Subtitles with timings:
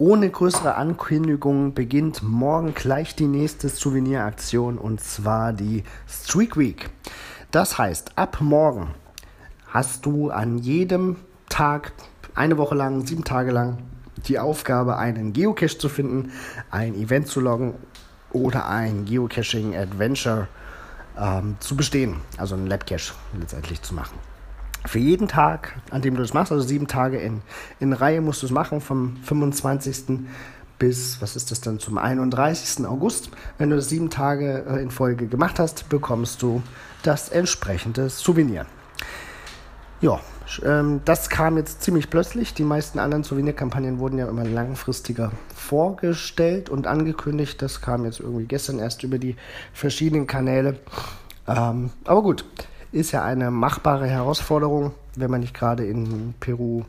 [0.00, 6.88] Ohne größere Ankündigungen beginnt morgen gleich die nächste Souveniraktion und zwar die Streak Week.
[7.50, 8.94] Das heißt, ab morgen
[9.66, 11.16] hast du an jedem
[11.48, 11.90] Tag,
[12.36, 13.78] eine Woche lang, sieben Tage lang,
[14.28, 16.30] die Aufgabe, einen Geocache zu finden,
[16.70, 17.74] ein Event zu loggen
[18.30, 20.46] oder ein Geocaching Adventure
[21.18, 24.16] ähm, zu bestehen, also ein Labcache letztendlich zu machen
[24.86, 27.42] für jeden Tag, an dem du das machst, also sieben Tage in,
[27.80, 30.20] in Reihe musst du es machen, vom 25.
[30.78, 32.86] bis, was ist das dann, zum 31.
[32.86, 33.30] August.
[33.58, 36.62] Wenn du das sieben Tage äh, in Folge gemacht hast, bekommst du
[37.02, 38.66] das entsprechende Souvenir.
[40.00, 40.20] Ja,
[40.64, 42.54] ähm, das kam jetzt ziemlich plötzlich.
[42.54, 47.60] Die meisten anderen Souvenirkampagnen wurden ja immer langfristiger vorgestellt und angekündigt.
[47.60, 49.36] Das kam jetzt irgendwie gestern erst über die
[49.72, 50.78] verschiedenen Kanäle.
[51.46, 52.44] Ähm, aber gut,
[52.92, 56.84] ist ja eine machbare Herausforderung, wenn man nicht gerade in Peru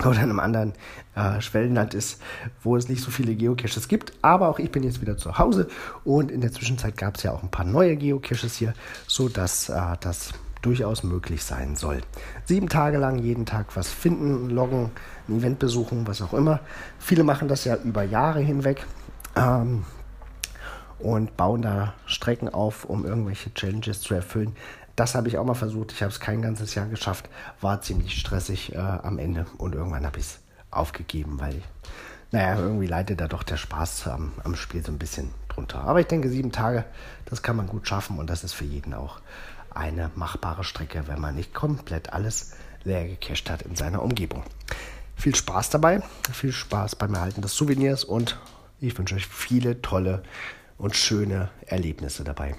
[0.00, 0.72] oder in einem anderen
[1.14, 2.20] äh, Schwellenland ist,
[2.62, 4.12] wo es nicht so viele Geocaches gibt.
[4.22, 5.68] Aber auch ich bin jetzt wieder zu Hause
[6.04, 8.74] und in der Zwischenzeit gab es ja auch ein paar neue Geocaches hier,
[9.06, 12.00] sodass äh, das durchaus möglich sein soll.
[12.44, 14.90] Sieben Tage lang jeden Tag was finden, loggen,
[15.28, 16.60] ein Event besuchen, was auch immer.
[16.98, 18.84] Viele machen das ja über Jahre hinweg.
[19.36, 19.84] Ähm,
[20.98, 24.56] und bauen da Strecken auf, um irgendwelche Challenges zu erfüllen.
[24.96, 25.92] Das habe ich auch mal versucht.
[25.92, 27.28] Ich habe es kein ganzes Jahr geschafft.
[27.60, 30.38] War ziemlich stressig äh, am Ende und irgendwann habe ich es
[30.70, 31.62] aufgegeben, weil,
[32.32, 35.82] naja, irgendwie leidet da doch der Spaß am, am Spiel so ein bisschen drunter.
[35.82, 36.84] Aber ich denke, sieben Tage,
[37.26, 39.20] das kann man gut schaffen und das ist für jeden auch
[39.70, 44.44] eine machbare Strecke, wenn man nicht komplett alles leer gecached hat in seiner Umgebung.
[45.14, 48.38] Viel Spaß dabei, viel Spaß beim Erhalten des Souvenirs und
[48.80, 50.22] ich wünsche euch viele tolle
[50.78, 52.54] und schöne Erlebnisse dabei.